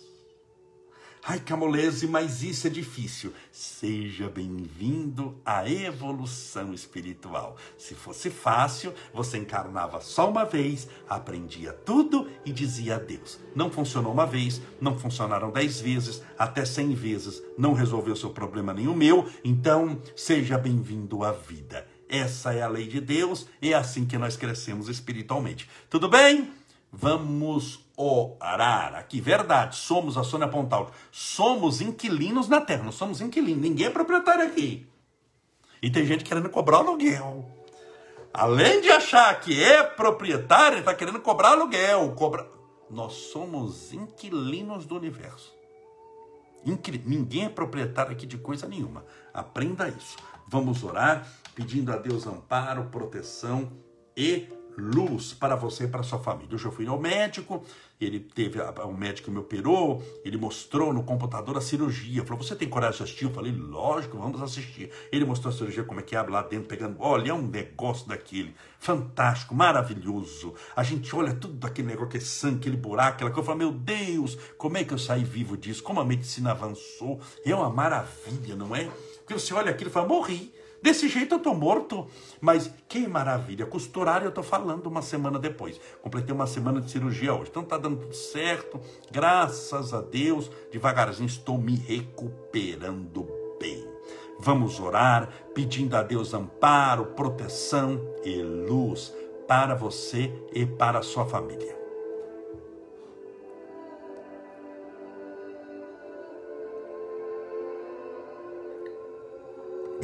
[1.28, 3.34] Ai, Camolese, mas isso é difícil.
[3.52, 7.58] Seja bem-vindo à evolução espiritual.
[7.80, 13.40] Se fosse fácil, você encarnava só uma vez, aprendia tudo e dizia adeus.
[13.56, 18.72] Não funcionou uma vez, não funcionaram dez vezes, até cem vezes, não resolveu seu problema
[18.72, 21.88] nem o meu, então seja bem-vindo à vida.
[22.08, 25.68] Essa é a lei de Deus, é assim que nós crescemos espiritualmente.
[25.90, 26.54] Tudo bem?
[26.98, 28.96] Vamos orar.
[28.96, 30.92] Aqui, verdade, somos a Sônia Pontal.
[31.12, 33.62] Somos inquilinos na terra, não somos inquilinos.
[33.62, 34.88] Ninguém é proprietário aqui.
[35.82, 37.52] E tem gente querendo cobrar aluguel.
[38.34, 42.14] Além de achar que é proprietário, está querendo cobrar aluguel.
[42.14, 42.50] Cobra...
[42.90, 45.54] Nós somos inquilinos do universo.
[46.66, 47.02] Inquil...
[47.06, 49.04] Ninguém é proprietário aqui de coisa nenhuma.
[49.34, 50.16] Aprenda isso.
[50.48, 53.70] Vamos orar pedindo a Deus amparo, proteção
[54.16, 54.48] e
[54.78, 56.56] luz para você e para sua família.
[56.56, 57.64] Hoje eu fui ao médico,
[58.00, 62.68] ele teve, o médico me operou, ele mostrou no computador a cirurgia, falou, você tem
[62.68, 63.26] coragem de assistir?
[63.26, 64.92] Eu falei, lógico, vamos assistir.
[65.12, 68.08] Ele mostrou a cirurgia, como é que abre lá dentro, pegando, olha, é um negócio
[68.08, 70.54] daquele, fantástico, maravilhoso.
[70.76, 74.38] A gente olha tudo aquele negócio, aquele sangue, aquele buraco, aquela coisa, fala, meu Deus,
[74.58, 75.82] como é que eu saí vivo disso?
[75.82, 77.20] Como a medicina avançou?
[77.46, 78.90] É uma maravilha, não é?
[79.20, 80.54] Porque você olha aquilo e fala, morri.
[80.86, 82.06] Desse jeito eu estou morto.
[82.40, 83.66] Mas que maravilha.
[83.66, 85.82] Costurar eu estou falando uma semana depois.
[86.00, 87.50] Completei uma semana de cirurgia hoje.
[87.50, 88.80] Então está dando tudo certo.
[89.12, 90.52] Graças a Deus.
[90.72, 93.28] Devagarzinho estou me recuperando
[93.60, 93.84] bem.
[94.40, 99.12] Vamos orar pedindo a Deus amparo, proteção e luz
[99.48, 101.85] para você e para a sua família.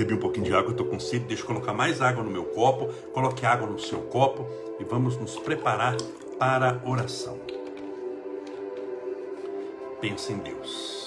[0.01, 1.25] Bebi um pouquinho de água, estou com sede.
[1.25, 2.87] Deixa eu colocar mais água no meu copo.
[3.13, 4.47] Coloque água no seu copo
[4.79, 5.95] e vamos nos preparar
[6.39, 7.37] para a oração.
[10.01, 11.00] Pensa em Deus.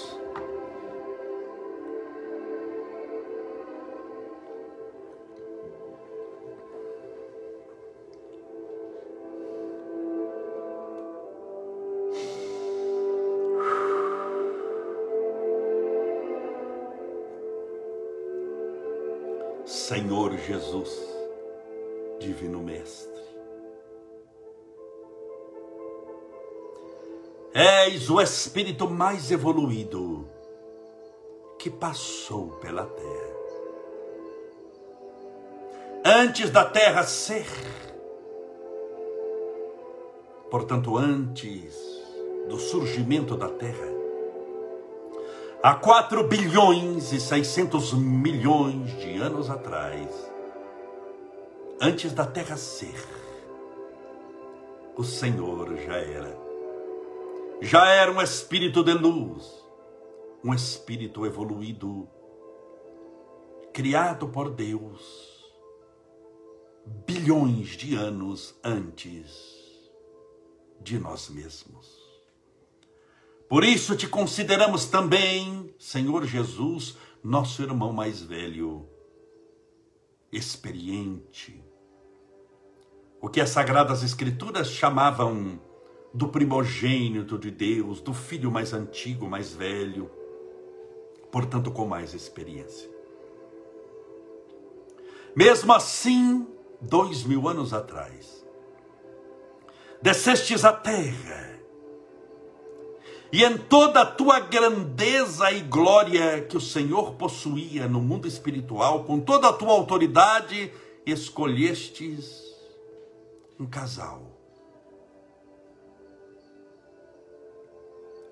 [19.65, 20.91] Senhor Jesus,
[22.19, 23.23] Divino Mestre.
[27.51, 30.29] És o espírito mais evoluído
[31.57, 33.35] que passou pela terra.
[36.05, 37.47] Antes da terra ser,
[40.51, 41.73] portanto, antes
[42.47, 44.04] do surgimento da terra,
[45.65, 50.31] Há 4 bilhões e 600 milhões de anos atrás,
[51.81, 53.03] antes da terra ser,
[54.95, 56.37] o Senhor já era.
[57.61, 59.59] Já era um espírito de luz,
[60.43, 62.07] um espírito evoluído,
[63.73, 65.49] criado por Deus,
[67.07, 69.81] bilhões de anos antes
[70.79, 72.04] de nós mesmos.
[73.47, 78.87] Por isso te consideramos também, Senhor Jesus, nosso irmão mais velho,
[80.31, 81.63] experiente.
[83.21, 85.59] O que as Sagradas Escrituras chamavam
[86.13, 90.09] do primogênito de Deus, do filho mais antigo, mais velho,
[91.31, 92.89] portanto com mais experiência.
[95.35, 96.47] Mesmo assim,
[96.79, 98.45] dois mil anos atrás,
[100.01, 101.54] descestes à terra,
[103.31, 109.03] e em toda a tua grandeza e glória que o Senhor possuía no mundo espiritual,
[109.03, 110.71] com toda a tua autoridade,
[111.05, 112.45] escolhestes
[113.59, 114.21] um casal.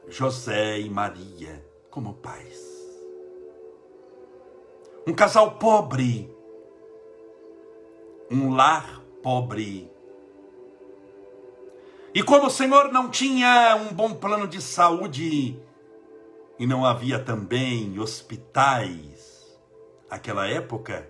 [0.08, 2.72] José e Maria como pais.
[5.08, 6.34] Um casal pobre,
[8.30, 9.93] um lar pobre,
[12.14, 15.60] e como o Senhor não tinha um bom plano de saúde
[16.60, 19.58] e não havia também hospitais
[20.10, 21.10] naquela época,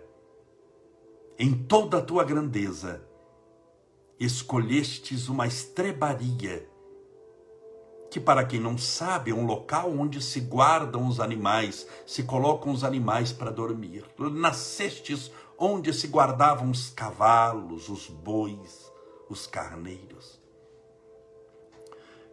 [1.38, 3.06] em toda a tua grandeza,
[4.18, 6.70] escolhestes uma estrebaria,
[8.10, 12.72] que para quem não sabe é um local onde se guardam os animais, se colocam
[12.72, 14.06] os animais para dormir.
[14.18, 18.90] Nascestes onde se guardavam os cavalos, os bois,
[19.30, 20.43] os carneiros.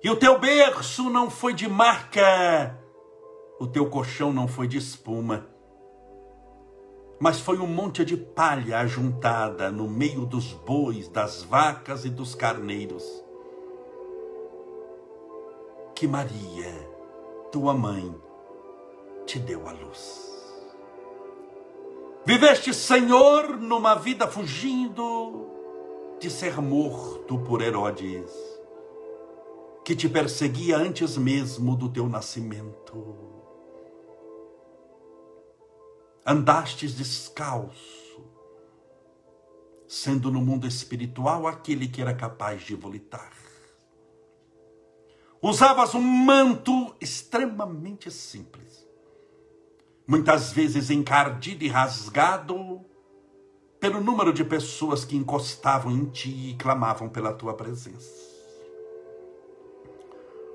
[0.03, 2.79] E o teu berço não foi de marca,
[3.59, 5.47] o teu colchão não foi de espuma,
[7.21, 12.35] mas foi um monte de palha ajuntada no meio dos bois, das vacas e dos
[12.35, 13.05] carneiros.
[15.95, 16.89] Que Maria,
[17.53, 18.15] tua mãe,
[19.27, 20.31] te deu a luz.
[22.25, 25.47] Viveste, Senhor, numa vida fugindo
[26.19, 28.60] de ser morto por Herodes
[29.85, 33.17] que te perseguia antes mesmo do teu nascimento.
[36.25, 38.25] Andastes descalço,
[39.89, 43.33] sendo no mundo espiritual aquele que era capaz de volitar.
[45.43, 48.87] Usavas um manto extremamente simples,
[50.07, 52.85] muitas vezes encardido e rasgado
[53.81, 58.30] pelo número de pessoas que encostavam em ti e clamavam pela tua presença.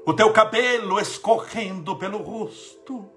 [0.07, 3.09] O teu cabelo escorrendo pelo rosto,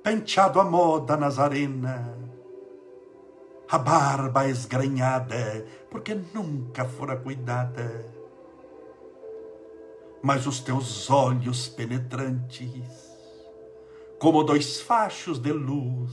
[0.00, 2.16] penteado à moda nazarena,
[3.68, 8.06] a barba esgranhada, porque nunca fora cuidada.
[10.22, 13.10] Mas os teus olhos penetrantes,
[14.20, 16.12] como dois fachos de luz,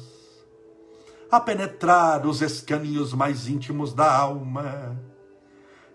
[1.30, 5.00] a penetrar os escaninhos mais íntimos da alma,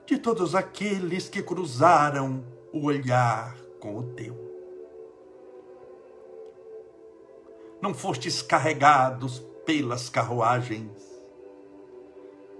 [0.07, 4.35] de todos aqueles que cruzaram o olhar com o teu.
[7.81, 11.03] Não fostes carregados pelas carruagens,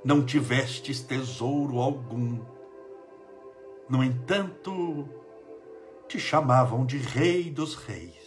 [0.05, 2.41] não tivestes tesouro algum.
[3.89, 5.09] No entanto,
[6.09, 8.23] te chamavam de Rei dos Reis.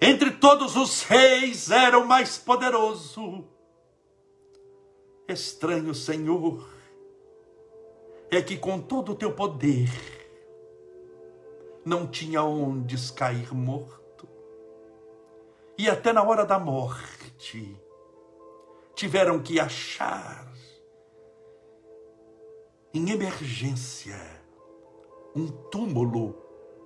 [0.00, 3.44] Entre todos os reis era o mais poderoso.
[5.26, 6.68] Estranho Senhor,
[8.30, 9.88] é que com todo o teu poder
[11.86, 14.28] não tinha onde cair morto.
[15.78, 17.80] E até na hora da morte
[18.92, 20.52] tiveram que achar
[22.92, 24.18] em emergência
[25.32, 26.34] um túmulo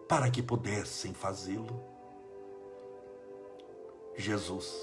[0.06, 1.82] para que pudessem fazê-lo.
[4.16, 4.76] Jesus.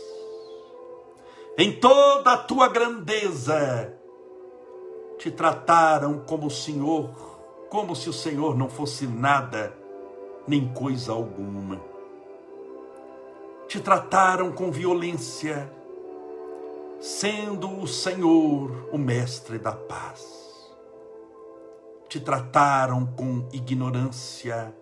[1.60, 3.96] Em toda a tua grandeza,
[5.20, 7.10] te trataram como o Senhor,
[7.70, 9.78] como se o Senhor não fosse nada,
[10.48, 11.82] nem coisa alguma.
[13.68, 15.72] Te trataram com violência,
[17.00, 20.74] sendo o Senhor o mestre da paz.
[22.08, 24.74] Te trataram com ignorância,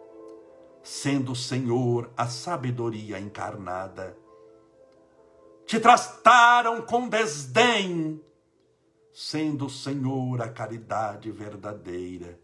[0.83, 4.15] sendo o Senhor a sabedoria encarnada
[5.65, 8.21] te trataram com desdém,
[9.11, 12.39] sendo o Senhor a caridade verdadeira.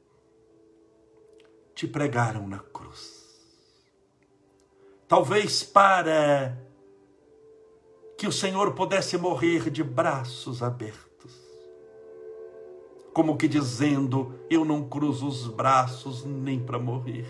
[1.73, 3.21] Te pregaram na cruz.
[5.07, 6.57] Talvez para
[8.17, 11.33] que o Senhor pudesse morrer de braços abertos,
[13.13, 17.27] como que dizendo: Eu não cruzo os braços nem para morrer.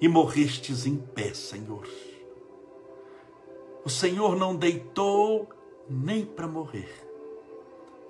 [0.00, 1.86] E morrestes em pé, Senhor
[3.88, 5.48] o Senhor não deitou
[5.88, 6.92] nem para morrer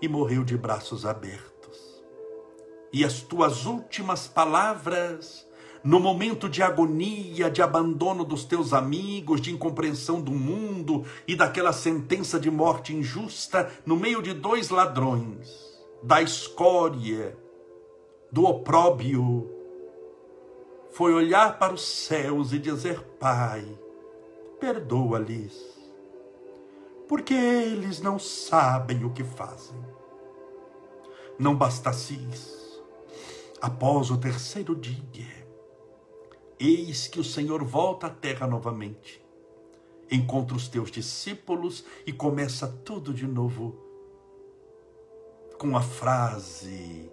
[0.03, 1.58] e morreu de braços abertos.
[2.93, 5.47] E as tuas últimas palavras,
[5.85, 11.73] no momento de agonia, de abandono dos teus amigos, de incompreensão do mundo e daquela
[11.73, 15.49] sentença de morte injusta no meio de dois ladrões,
[16.03, 17.37] da escória,
[18.31, 19.51] do opróbio,
[20.91, 23.65] foi olhar para os céus e dizer: Pai,
[24.59, 25.55] perdoa-lhes,
[27.07, 29.79] porque eles não sabem o que fazem.
[31.39, 32.58] Não bastasse isso,
[33.61, 35.47] após o terceiro dia,
[36.59, 39.25] eis que o Senhor volta à terra novamente,
[40.11, 43.77] encontra os teus discípulos e começa tudo de novo
[45.59, 47.11] com a frase: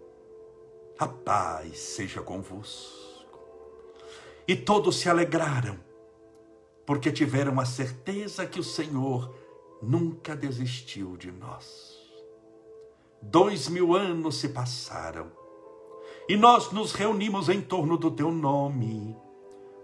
[0.98, 3.06] A paz seja convosco.
[4.48, 5.80] E todos se alegraram
[6.86, 9.36] porque tiveram a certeza que o Senhor
[9.82, 11.96] nunca desistiu de nós.
[13.20, 15.32] Dois mil anos se passaram
[16.28, 19.16] e nós nos reunimos em torno do teu nome,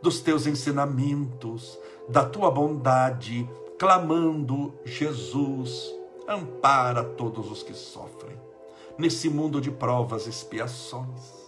[0.01, 1.77] dos teus ensinamentos,
[2.09, 5.93] da tua bondade, clamando: Jesus,
[6.27, 8.39] ampara todos os que sofrem
[8.97, 11.41] nesse mundo de provas e expiações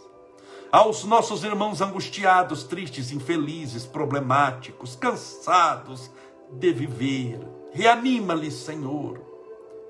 [0.74, 6.10] aos nossos irmãos angustiados, tristes, infelizes, problemáticos, cansados
[6.52, 7.40] de viver.
[7.72, 9.23] Reanima-lhes, Senhor.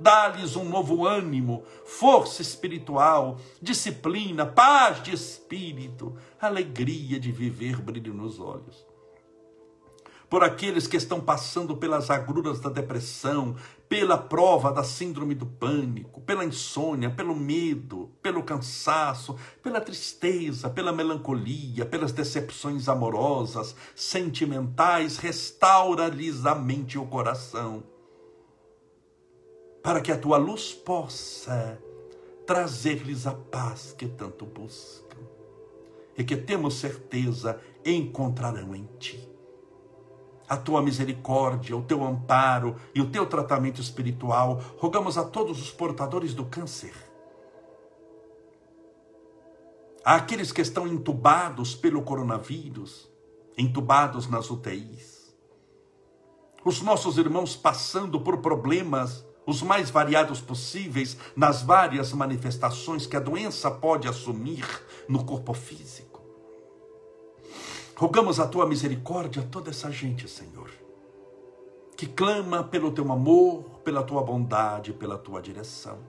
[0.04, 8.38] Dá-lhes um novo ânimo, força espiritual, disciplina, paz de espírito, alegria de viver, brilho nos
[8.38, 8.86] olhos.
[10.30, 13.56] Por aqueles que estão passando pelas agruras da depressão,
[13.88, 20.92] pela prova da síndrome do pânico, pela insônia, pelo medo, pelo cansaço, pela tristeza, pela
[20.92, 27.93] melancolia, pelas decepções amorosas, sentimentais, restaura-lhes a mente e o coração,
[29.84, 31.78] para que a tua luz possa
[32.48, 35.18] trazer-lhes a paz que tanto buscam
[36.18, 39.34] e que temos certeza encontrarão em ti
[40.48, 44.62] a tua misericórdia, o teu amparo e o teu tratamento espiritual.
[44.78, 46.94] Rogamos a todos os portadores do câncer,
[50.04, 53.10] àqueles que estão entubados pelo coronavírus,
[53.58, 55.34] entubados nas UTIs,
[56.64, 63.20] os nossos irmãos passando por problemas os mais variados possíveis nas várias manifestações que a
[63.20, 64.66] doença pode assumir
[65.08, 66.22] no corpo físico.
[67.96, 70.70] Rogamos a tua misericórdia a toda essa gente, Senhor,
[71.96, 76.00] que clama pelo teu amor, pela tua bondade, pela tua direção.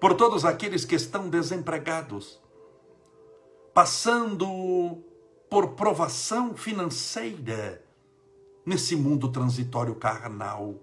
[0.00, 2.40] Por todos aqueles que estão desempregados,
[3.72, 5.02] passando
[5.48, 7.82] por provação financeira
[8.66, 10.74] nesse mundo transitório carnal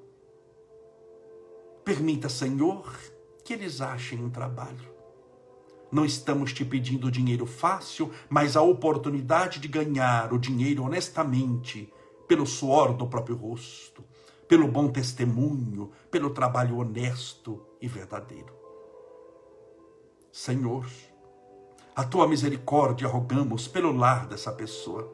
[1.84, 2.96] Permita, Senhor,
[3.44, 4.92] que eles achem um trabalho.
[5.92, 11.92] Não estamos te pedindo dinheiro fácil, mas a oportunidade de ganhar o dinheiro honestamente,
[12.28, 14.04] pelo suor do próprio rosto,
[14.48, 18.54] pelo bom testemunho, pelo trabalho honesto e verdadeiro.
[20.32, 20.86] Senhor,
[21.96, 25.12] a tua misericórdia rogamos pelo lar dessa pessoa,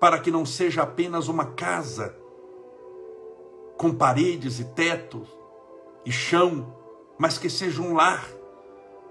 [0.00, 2.16] para que não seja apenas uma casa
[3.76, 5.28] com paredes e tetos
[6.04, 6.74] e chão,
[7.18, 8.26] mas que seja um lar,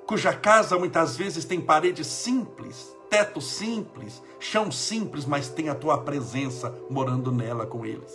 [0.07, 5.97] cuja casa muitas vezes tem paredes simples, teto simples, chão simples, mas tem a tua
[5.99, 8.13] presença morando nela com eles.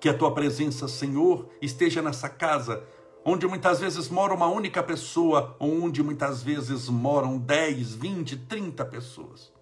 [0.00, 2.84] Que a tua presença, Senhor, esteja nessa casa,
[3.24, 9.52] onde muitas vezes mora uma única pessoa, onde muitas vezes moram 10, 20, 30 pessoas.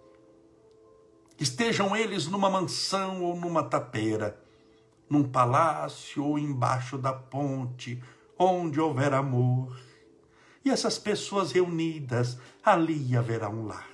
[1.39, 4.42] Estejam eles numa mansão ou numa tapeira,
[5.13, 8.03] num palácio ou embaixo da ponte,
[8.39, 9.79] onde houver amor.
[10.65, 13.91] E essas pessoas reunidas, ali haverá um lar.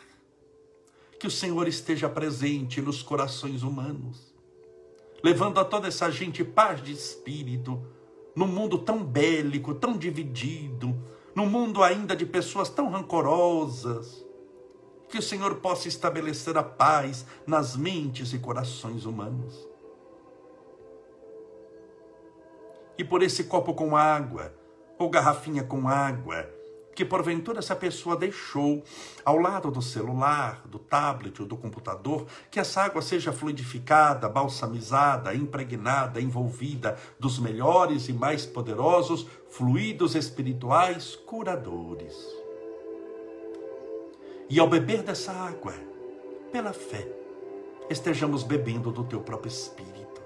[1.18, 4.32] Que o Senhor esteja presente nos corações humanos,
[5.20, 7.84] levando a toda essa gente paz de espírito,
[8.36, 10.96] num mundo tão bélico, tão dividido,
[11.34, 14.24] num mundo ainda de pessoas tão rancorosas.
[15.08, 19.66] Que o Senhor possa estabelecer a paz nas mentes e corações humanos.
[22.99, 24.53] E por esse copo com água,
[24.99, 26.51] ou garrafinha com água,
[26.99, 28.82] que porventura essa pessoa deixou
[29.24, 35.32] ao lado do celular, do tablet ou do computador, que essa água seja fluidificada, balsamizada,
[35.32, 42.16] impregnada, envolvida dos melhores e mais poderosos fluidos espirituais curadores.
[44.51, 45.74] E ao beber dessa água,
[46.51, 47.07] pela fé,
[47.88, 50.20] estejamos bebendo do teu próprio Espírito.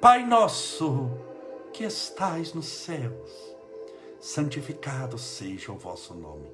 [0.00, 1.10] Pai nosso,
[1.74, 3.56] que estais nos céus,
[4.20, 6.48] santificado seja o vosso nome.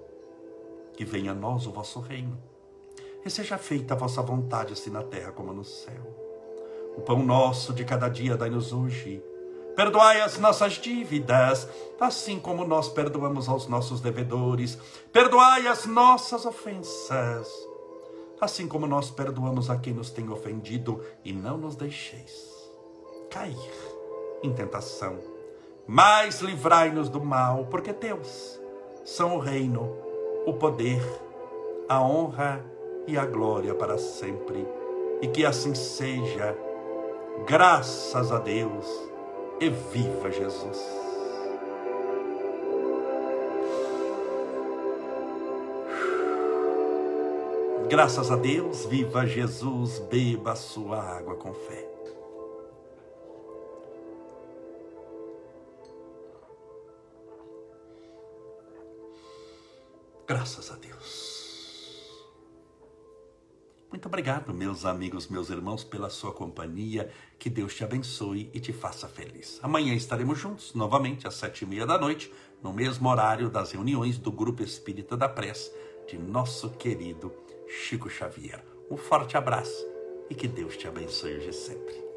[0.96, 2.42] Que venha a nós o vosso reino.
[3.24, 6.02] E seja feita a vossa vontade, assim na terra como no céu.
[6.96, 9.22] O pão nosso de cada dia dai-nos hoje.
[9.76, 11.68] Perdoai as nossas dívidas,
[12.00, 14.78] assim como nós perdoamos aos nossos devedores.
[15.12, 17.46] Perdoai as nossas ofensas,
[18.40, 22.50] assim como nós perdoamos a quem nos tem ofendido, e não nos deixeis
[23.30, 23.89] cair
[24.43, 25.18] em tentação.
[25.86, 28.61] Mas livrai-nos do mal, porque teus
[29.05, 29.97] são o reino,
[30.47, 31.03] o poder,
[31.88, 32.64] a honra
[33.07, 34.66] e a glória para sempre.
[35.20, 36.57] E que assim seja,
[37.47, 38.86] graças a Deus,
[39.61, 40.78] e viva Jesus.
[47.88, 51.89] Graças a Deus, viva Jesus, beba a sua água com fé.
[60.31, 62.31] Graças a Deus.
[63.91, 67.11] Muito obrigado, meus amigos, meus irmãos, pela sua companhia.
[67.37, 69.59] Que Deus te abençoe e te faça feliz.
[69.61, 74.18] Amanhã estaremos juntos, novamente, às sete e meia da noite, no mesmo horário das reuniões
[74.18, 75.72] do Grupo Espírita da Prece,
[76.07, 77.33] de nosso querido
[77.66, 78.64] Chico Xavier.
[78.89, 79.85] Um forte abraço
[80.31, 82.09] e que Deus te abençoe hoje sempre.